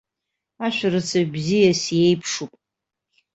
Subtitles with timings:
[0.65, 2.53] Ашәарыцаҩ бзиа сиеиԥшуп.